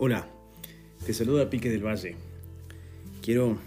[0.00, 0.28] Hola,
[1.04, 2.14] te saluda Pique del Valle.
[3.20, 3.58] Quiero,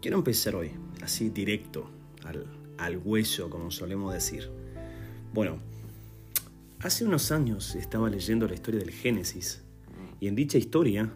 [0.00, 0.70] quiero empezar hoy,
[1.02, 1.90] así directo,
[2.24, 2.46] al,
[2.78, 4.48] al hueso, como solemos decir.
[5.34, 5.58] Bueno,
[6.80, 9.60] hace unos años estaba leyendo la historia del Génesis
[10.20, 11.12] y en dicha historia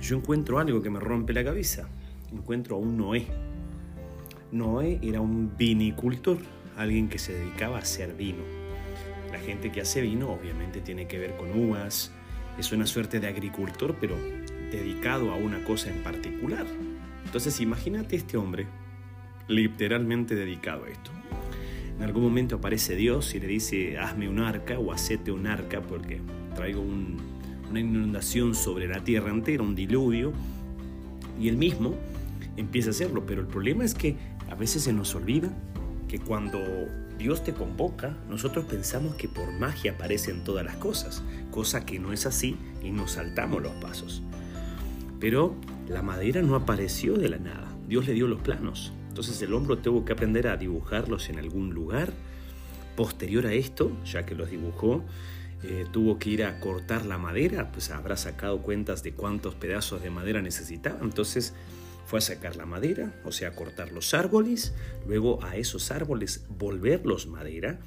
[0.00, 1.88] yo encuentro algo que me rompe la cabeza.
[2.32, 3.26] Encuentro a un Noé.
[4.52, 6.38] Noé era un vinicultor,
[6.76, 8.44] alguien que se dedicaba a hacer vino.
[9.32, 12.12] La gente que hace vino obviamente tiene que ver con uvas,
[12.58, 14.16] es una suerte de agricultor, pero
[14.70, 16.66] dedicado a una cosa en particular.
[17.24, 18.66] Entonces imagínate este hombre
[19.48, 21.10] literalmente dedicado a esto.
[21.96, 25.82] En algún momento aparece Dios y le dice, hazme un arca o hacete un arca
[25.82, 26.20] porque
[26.54, 30.32] traigo una inundación sobre la tierra entera, un diluvio.
[31.40, 31.94] Y él mismo
[32.56, 34.16] empieza a hacerlo, pero el problema es que
[34.50, 35.50] a veces se nos olvida
[36.08, 36.58] que cuando
[37.22, 41.22] Dios te convoca, nosotros pensamos que por magia aparecen todas las cosas,
[41.52, 44.22] cosa que no es así y nos saltamos los pasos.
[45.20, 45.54] Pero
[45.88, 48.92] la madera no apareció de la nada, Dios le dio los planos.
[49.08, 52.12] Entonces el hombre tuvo que aprender a dibujarlos en algún lugar.
[52.96, 55.04] Posterior a esto, ya que los dibujó,
[55.62, 60.02] eh, tuvo que ir a cortar la madera, pues habrá sacado cuentas de cuántos pedazos
[60.02, 60.98] de madera necesitaba.
[61.00, 61.54] Entonces
[62.06, 64.74] fue a sacar la madera, o sea, cortar los árboles,
[65.06, 67.78] luego a esos árboles volverlos madera,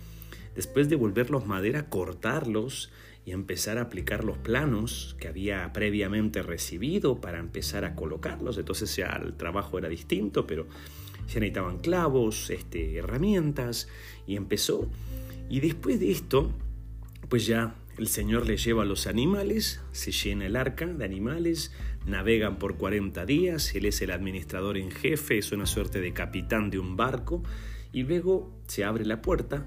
[0.55, 2.91] después de volverlos madera, cortarlos
[3.25, 8.57] y empezar a aplicar los planos que había previamente recibido para empezar a colocarlos.
[8.57, 10.67] Entonces ya el trabajo era distinto, pero
[11.27, 13.87] se necesitaban clavos, este, herramientas,
[14.27, 14.87] y empezó.
[15.49, 16.51] Y después de esto,
[17.27, 21.71] pues ya el Señor le lleva los animales, se llena el arca de animales,
[22.05, 26.69] navegan por 40 días, él es el administrador en jefe, es una suerte de capitán
[26.69, 27.41] de un barco,
[27.93, 29.65] y luego se abre la puerta,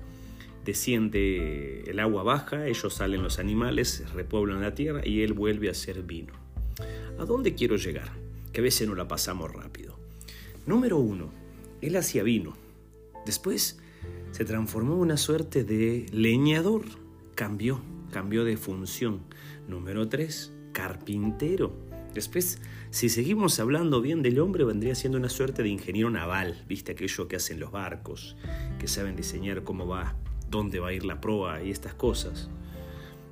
[0.64, 5.72] desciende el agua baja, ellos salen los animales, repueblan la tierra y él vuelve a
[5.72, 6.34] hacer vino.
[7.18, 8.12] ¿A dónde quiero llegar?
[8.53, 9.98] Que a veces no la pasamos rápido.
[10.66, 11.32] Número uno,
[11.80, 12.54] él hacía vino.
[13.24, 13.80] Después
[14.32, 16.82] se transformó en una suerte de leñador,
[17.34, 17.80] cambió
[18.10, 19.20] cambió de función.
[19.66, 21.72] Número 3, carpintero.
[22.14, 22.60] Después,
[22.91, 27.28] si seguimos hablando bien del hombre, vendría siendo una suerte de ingeniero naval, viste aquello
[27.28, 28.36] que hacen los barcos,
[28.78, 30.16] que saben diseñar cómo va,
[30.50, 32.48] dónde va a ir la proa y estas cosas.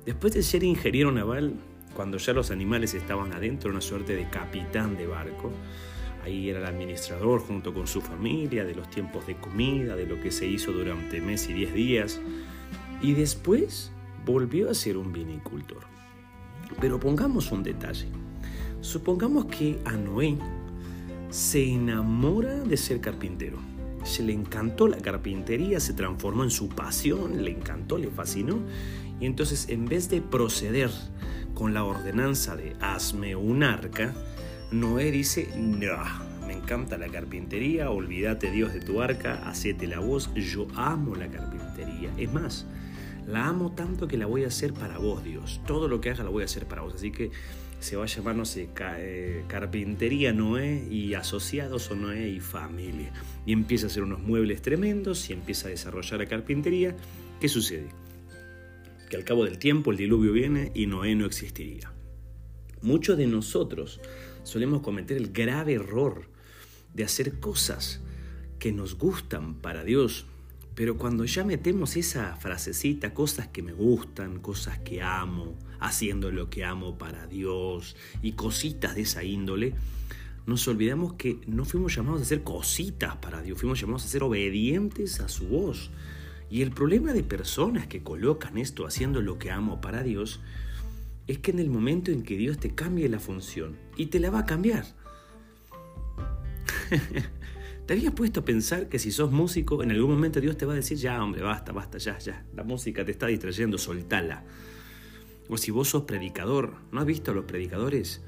[0.05, 1.55] Después de ser ingeniero naval,
[1.95, 5.51] cuando ya los animales estaban adentro, una suerte de capitán de barco,
[6.23, 10.21] ahí era el administrador junto con su familia, de los tiempos de comida, de lo
[10.21, 12.21] que se hizo durante mes y diez días.
[13.01, 13.91] Y después
[14.27, 15.83] volvió a ser un vinicultor.
[16.81, 18.07] Pero pongamos un detalle.
[18.81, 20.37] Supongamos que a Noé
[21.29, 23.57] se enamora de ser carpintero.
[24.03, 28.59] Se le encantó la carpintería, se transformó en su pasión, le encantó, le fascinó.
[29.19, 30.91] Y entonces en vez de proceder
[31.55, 34.13] con la ordenanza de hazme un arca,
[34.71, 35.97] Noé dice, no,
[36.45, 41.27] me encanta la carpintería, olvídate Dios de tu arca, hacete la voz, yo amo la
[41.27, 42.13] carpintería.
[42.17, 42.65] Es más,
[43.27, 45.59] la amo tanto que la voy a hacer para vos, Dios.
[45.67, 46.95] Todo lo que haga la voy a hacer para vos.
[46.95, 47.31] Así que
[47.79, 53.11] se va a llamar, no sé, eh, Carpintería Noé y Asociados o Noé y Familia.
[53.45, 56.95] Y empieza a hacer unos muebles tremendos y empieza a desarrollar la carpintería.
[57.41, 57.89] ¿Qué sucede?
[59.09, 61.91] Que al cabo del tiempo el diluvio viene y Noé no existiría.
[62.81, 63.99] Muchos de nosotros
[64.43, 66.29] solemos cometer el grave error
[66.93, 68.01] de hacer cosas
[68.59, 70.25] que nos gustan para Dios,
[70.77, 76.51] pero cuando ya metemos esa frasecita, cosas que me gustan, cosas que amo, haciendo lo
[76.51, 79.73] que amo para Dios y cositas de esa índole,
[80.45, 84.21] nos olvidamos que no fuimos llamados a hacer cositas para Dios, fuimos llamados a ser
[84.21, 85.89] obedientes a su voz.
[86.51, 90.41] Y el problema de personas que colocan esto haciendo lo que amo para Dios
[91.25, 94.29] es que en el momento en que Dios te cambie la función, y te la
[94.29, 94.85] va a cambiar,
[97.87, 100.73] ¿Te habías puesto a pensar que si sos músico, en algún momento Dios te va
[100.73, 104.43] a decir, ya hombre, basta, basta, ya, ya, la música te está distrayendo, soltala?
[105.47, 108.21] O si vos sos predicador, ¿no has visto a los predicadores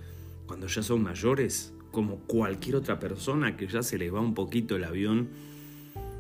[0.48, 4.78] cuando ya son mayores, como cualquier otra persona que ya se les va un poquito
[4.78, 5.28] el avión,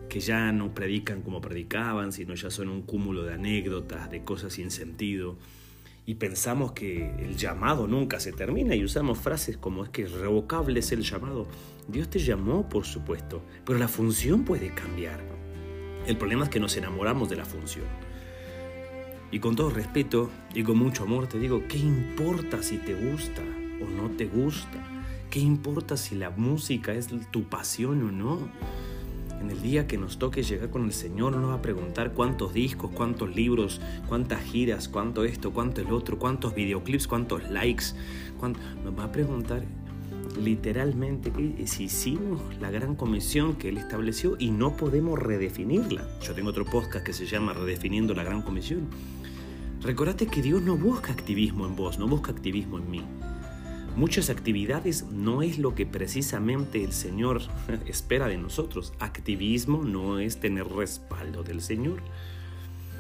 [0.10, 4.52] que ya no predican como predicaban, sino ya son un cúmulo de anécdotas, de cosas
[4.52, 5.38] sin sentido?
[6.10, 10.80] Y pensamos que el llamado nunca se termina y usamos frases como es que revocable
[10.80, 11.46] es el llamado.
[11.88, 15.20] Dios te llamó, por supuesto, pero la función puede cambiar.
[16.08, 17.86] El problema es que nos enamoramos de la función.
[19.30, 23.44] Y con todo respeto y con mucho amor te digo, ¿qué importa si te gusta
[23.80, 24.84] o no te gusta?
[25.30, 28.50] ¿Qué importa si la música es tu pasión o no?
[29.42, 32.14] En el día que nos toque llegar con el Señor, no nos va a preguntar
[32.14, 37.86] cuántos discos, cuántos libros, cuántas giras, cuánto esto, cuánto el otro, cuántos videoclips, cuántos likes.
[38.84, 39.64] Nos va a preguntar
[40.42, 41.32] literalmente
[41.66, 46.08] si hicimos la gran comisión que Él estableció y no podemos redefinirla.
[46.22, 48.88] Yo tengo otro podcast que se llama Redefiniendo la Gran Comisión.
[49.82, 53.02] Recordate que Dios no busca activismo en vos, no busca activismo en mí.
[53.96, 57.42] Muchas actividades no es lo que precisamente el Señor
[57.88, 58.94] espera de nosotros.
[59.00, 62.02] Activismo no es tener respaldo del Señor.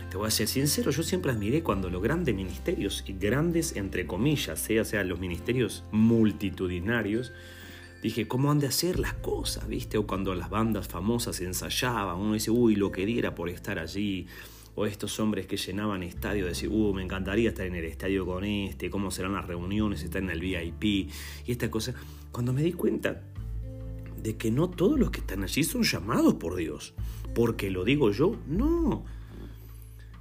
[0.09, 4.07] Te voy a ser sincero, yo siempre admiré cuando los grandes ministerios, y grandes entre
[4.07, 7.31] comillas, sea, sea los ministerios multitudinarios,
[8.01, 9.67] dije, ¿cómo han de hacer las cosas?
[9.67, 9.99] ¿Viste?
[9.99, 14.25] O cuando las bandas famosas ensayaban, uno dice, uy, lo que diera por estar allí
[14.79, 18.45] o estos hombres que llenaban estadios, decir, uh, me encantaría estar en el estadio con
[18.45, 21.93] este, cómo serán las reuniones, estar en el VIP y esta cosa.
[22.31, 23.21] Cuando me di cuenta
[24.23, 26.93] de que no todos los que están allí son llamados por Dios,
[27.35, 29.03] porque lo digo yo, no.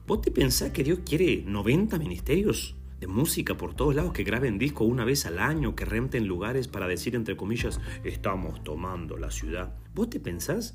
[0.09, 4.59] ¿Vos te pensás que Dios quiere 90 ministerios de música por todos lados, que graben
[4.59, 9.31] disco una vez al año, que renten lugares para decir, entre comillas, estamos tomando la
[9.31, 9.77] ciudad?
[9.95, 10.75] ¿Vos te pensás?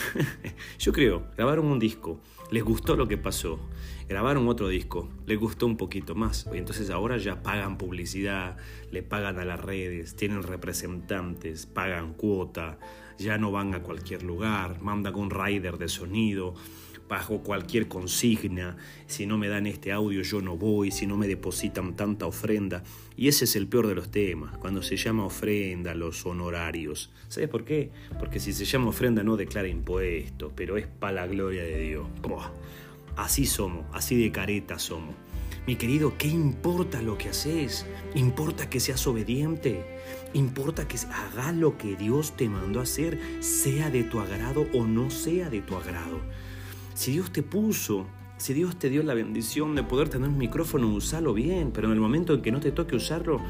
[0.78, 3.58] Yo creo, grabaron un disco, les gustó lo que pasó,
[4.08, 8.56] grabaron otro disco, les gustó un poquito más, y entonces ahora ya pagan publicidad,
[8.90, 12.78] le pagan a las redes, tienen representantes, pagan cuota,
[13.18, 16.54] ya no van a cualquier lugar, mandan un rider de sonido,
[17.12, 21.28] bajo cualquier consigna, si no me dan este audio yo no voy, si no me
[21.28, 22.84] depositan tanta ofrenda.
[23.18, 27.12] Y ese es el peor de los temas, cuando se llama ofrenda, los honorarios.
[27.28, 27.90] ¿Sabes por qué?
[28.18, 32.06] Porque si se llama ofrenda no declara impuestos, pero es para la gloria de Dios.
[33.14, 35.14] Así somos, así de careta somos.
[35.66, 37.84] Mi querido, ¿qué importa lo que haces?
[38.14, 39.84] ¿Importa que seas obediente?
[40.32, 44.86] ¿Importa que hagas lo que Dios te mandó a hacer, sea de tu agrado o
[44.86, 46.18] no sea de tu agrado?
[46.94, 48.06] Si Dios te puso,
[48.36, 51.94] si Dios te dio la bendición de poder tener un micrófono, usarlo bien, pero en
[51.94, 53.40] el momento en que no te toque usarlo,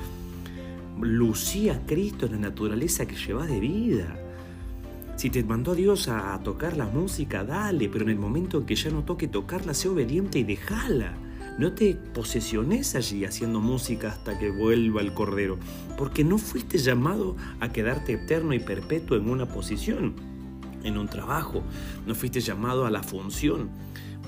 [1.00, 4.16] lucía a Cristo en la naturaleza que llevas de vida.
[5.16, 8.76] Si te mandó Dios a tocar la música, dale, pero en el momento en que
[8.76, 11.14] ya no toque tocarla, sé obediente y déjala.
[11.58, 15.58] No te posesiones allí haciendo música hasta que vuelva el Cordero,
[15.98, 20.31] porque no fuiste llamado a quedarte eterno y perpetuo en una posición
[20.84, 21.62] en un trabajo,
[22.06, 23.70] no fuiste llamado a la función.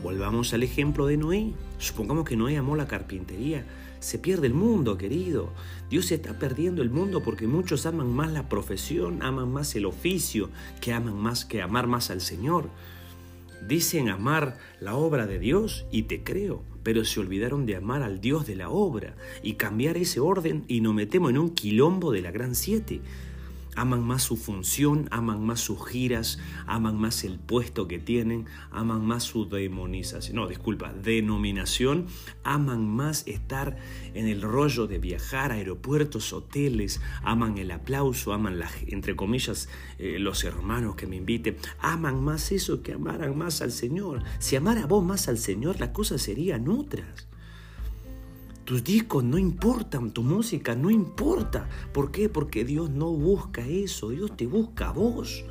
[0.02, 1.54] Volvamos al ejemplo de Noé.
[1.78, 3.64] Supongamos que Noé amó la carpintería.
[4.00, 5.50] Se pierde el mundo, querido.
[5.88, 10.50] Dios está perdiendo el mundo porque muchos aman más la profesión, aman más el oficio,
[10.82, 12.68] que aman más que amar más al Señor.
[13.66, 18.20] Dicen amar la obra de Dios y te creo, pero se olvidaron de amar al
[18.20, 22.20] Dios de la obra y cambiar ese orden y nos metemos en un quilombo de
[22.20, 23.00] la gran siete
[23.76, 29.04] aman más su función, aman más sus giras, aman más el puesto que tienen, aman
[29.04, 32.06] más su demonización, no, disculpa, denominación,
[32.42, 33.76] aman más estar
[34.14, 39.68] en el rollo de viajar a aeropuertos, hoteles, aman el aplauso, aman, la, entre comillas,
[39.98, 44.22] eh, los hermanos que me inviten, aman más eso que amaran más al Señor.
[44.38, 47.26] Si amara vos más al Señor, las cosas serían otras.
[48.64, 51.68] Tus discos no importan, tu música no importa.
[51.92, 52.30] ¿Por qué?
[52.30, 55.44] Porque Dios no busca eso, Dios te busca a vos.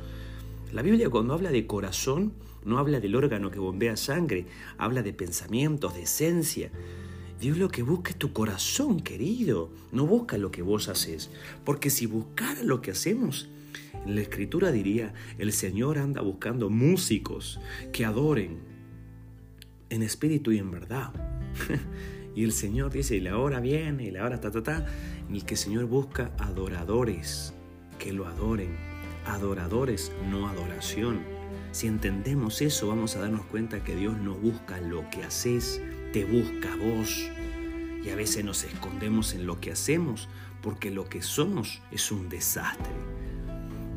[0.72, 2.32] La Biblia cuando habla de corazón,
[2.64, 4.46] no habla del órgano que bombea sangre,
[4.78, 6.72] habla de pensamientos, de esencia.
[7.40, 11.30] Dios lo que busca es tu corazón, querido, no busca lo que vos haces.
[11.64, 13.48] Porque si buscara lo que hacemos,
[14.06, 17.60] en la escritura diría, el Señor anda buscando músicos
[17.92, 18.58] que adoren
[19.88, 21.12] en espíritu y en verdad.
[22.34, 24.86] Y el Señor dice, y la hora viene, y la hora ta, ta, ta,
[25.28, 27.54] en el que el Señor busca adoradores
[27.98, 28.76] que lo adoren.
[29.26, 31.20] Adoradores, no adoración.
[31.72, 35.80] Si entendemos eso, vamos a darnos cuenta que Dios no busca lo que haces,
[36.12, 37.30] te busca vos.
[38.04, 40.28] Y a veces nos escondemos en lo que hacemos
[40.62, 42.92] porque lo que somos es un desastre.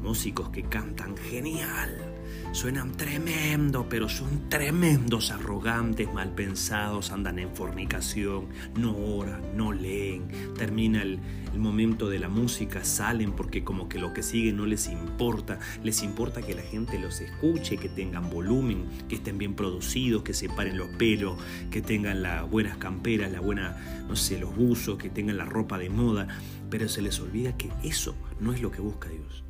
[0.01, 2.06] Músicos que cantan genial,
[2.51, 10.27] Suenan tremendo, pero son tremendos, arrogantes, mal pensados, andan en fornicación, no oran, no leen.
[10.57, 11.19] Termina el,
[11.53, 15.59] el momento de la música, salen porque como que lo que sigue no les importa.
[15.83, 20.33] Les importa que la gente los escuche, que tengan volumen, que estén bien producidos, que
[20.33, 21.37] se paren los pelos,
[21.69, 23.77] que tengan las buenas camperas, la buena,
[24.07, 26.27] no sé, los buzos, que tengan la ropa de moda.
[26.69, 29.43] Pero se les olvida que eso no es lo que busca Dios.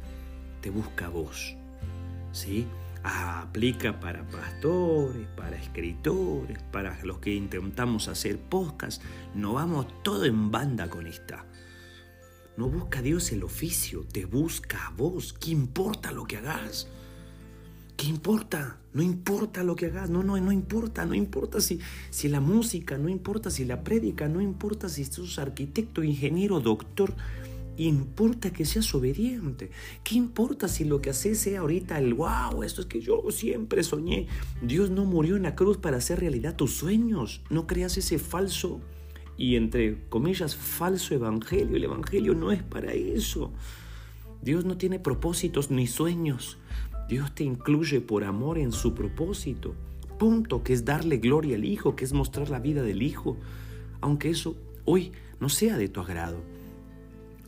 [0.61, 1.55] Te busca vos.
[2.31, 2.67] ¿Sí?
[3.03, 9.01] aplica para pastores, para escritores, para los que intentamos hacer podcast.
[9.33, 11.45] No vamos todo en banda con esta.
[12.57, 15.33] No busca Dios el oficio, te busca a vos.
[15.33, 16.87] ¿Qué importa lo que hagas?
[17.95, 18.77] ¿Qué importa?
[18.93, 21.79] No importa lo que hagas, no, no, no importa, no importa si,
[22.09, 27.13] si la música, no importa si la prédica, no importa si sos arquitecto, ingeniero, doctor,
[27.85, 29.69] importa que seas obediente.
[30.03, 33.83] ¿Qué importa si lo que haces sea ahorita el wow, esto es que yo siempre
[33.83, 34.27] soñé?
[34.61, 37.41] Dios no murió en la cruz para hacer realidad tus sueños.
[37.49, 38.81] No creas ese falso
[39.37, 41.75] y entre comillas falso evangelio.
[41.75, 43.51] El evangelio no es para eso.
[44.41, 46.57] Dios no tiene propósitos ni sueños.
[47.07, 49.75] Dios te incluye por amor en su propósito.
[50.19, 53.37] Punto, que es darle gloria al Hijo, que es mostrar la vida del Hijo,
[54.01, 56.56] aunque eso hoy no sea de tu agrado.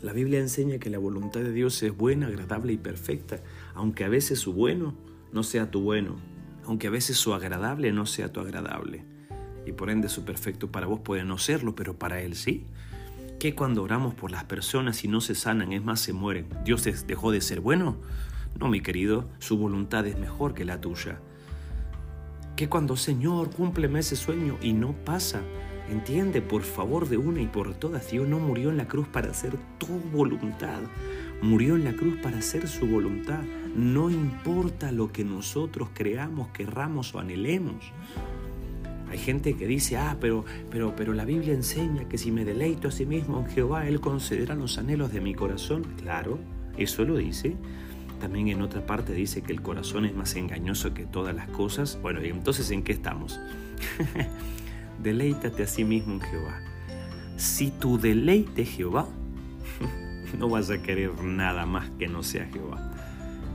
[0.02, 3.42] La Biblia enseña que la voluntad de Dios es buena, agradable y perfecta,
[3.74, 4.96] aunque a veces su bueno
[5.34, 6.16] no sea tu bueno,
[6.66, 9.04] aunque a veces su agradable no sea tu agradable.
[9.66, 12.66] Y por ende su perfecto para vos puede no serlo, pero para Él sí.
[13.40, 16.88] Que cuando oramos por las personas y no se sanan, es más, se mueren, ¿Dios
[17.06, 17.98] dejó de ser bueno?
[18.58, 21.20] No, mi querido, su voluntad es mejor que la tuya.
[22.56, 25.42] Que cuando, Señor, cúmpleme ese sueño y no pasa,
[25.92, 29.32] entiende por favor de una y por todas, Dios no murió en la cruz para
[29.32, 30.80] hacer tu voluntad,
[31.42, 33.42] murió en la cruz para hacer su voluntad.
[33.76, 37.92] No importa lo que nosotros creamos, querramos o anhelemos.
[39.10, 42.90] Hay gente que dice, ah, pero, pero, pero la Biblia enseña que si me deleito
[42.90, 45.84] a sí mismo en Jehová, Él concederá los anhelos de mi corazón.
[45.98, 46.38] Claro,
[46.78, 47.56] eso lo dice.
[48.20, 51.98] También en otra parte dice que el corazón es más engañoso que todas las cosas.
[52.02, 53.40] Bueno, ¿y entonces en qué estamos?
[55.02, 56.62] Deleítate a sí mismo en Jehová.
[57.38, 59.08] Si tu deleite Jehová,
[60.38, 62.94] no vas a querer nada más que no sea Jehová,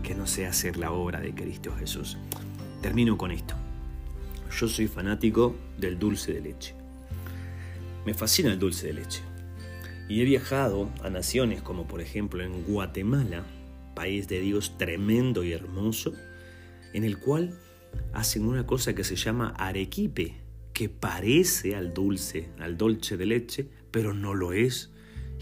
[0.03, 2.17] que no sea hacer la obra de Cristo Jesús.
[2.81, 3.55] Termino con esto.
[4.59, 6.75] Yo soy fanático del dulce de leche.
[8.07, 9.21] Me fascina el dulce de leche.
[10.09, 13.45] Y he viajado a naciones como por ejemplo en Guatemala,
[13.95, 16.13] país de Dios tremendo y hermoso,
[16.93, 17.59] en el cual
[18.13, 20.44] hacen una cosa que se llama arequipe,
[20.75, 24.93] que parece al dulce, al dolce de leche, pero no lo es.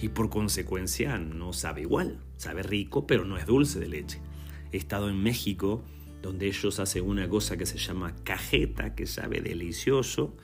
[0.01, 2.21] Y por consecuencia no sabe igual.
[2.37, 4.21] Sabe rico, pero no es dulce de leche.
[4.71, 5.85] He estado en México,
[6.23, 10.37] donde ellos hacen una cosa que se llama cajeta, que sabe delicioso,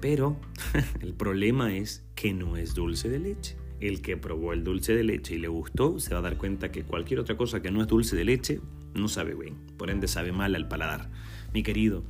[0.00, 0.40] pero
[1.00, 5.04] el problema es que no es dulce de leche el que probó el dulce de
[5.04, 7.82] leche y le gustó, se va a dar cuenta que cualquier otra cosa que no
[7.82, 8.60] es dulce de leche
[8.94, 11.10] no sabe bien, por ende sabe mal al paladar.
[11.52, 12.04] Mi querido,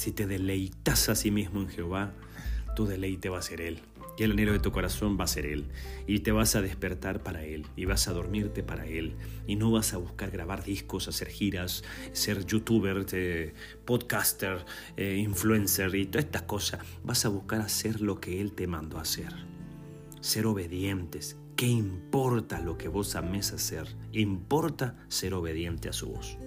[0.00, 2.14] si te deleitas a sí mismo en Jehová,
[2.74, 3.80] tu deleite va a ser Él.
[4.16, 5.66] Y el anhelo de tu corazón va a ser Él.
[6.06, 7.66] Y te vas a despertar para Él.
[7.76, 9.14] Y vas a dormirte para Él.
[9.46, 13.52] Y no vas a buscar grabar discos, hacer giras, ser youtuber, eh,
[13.84, 14.64] podcaster,
[14.96, 16.80] eh, influencer y todas estas cosas.
[17.04, 19.34] Vas a buscar hacer lo que Él te mandó a hacer
[20.20, 21.36] ser obedientes.
[21.56, 23.86] ¿Qué importa lo que vos ames hacer?
[24.12, 26.38] Importa ser obediente a su voz.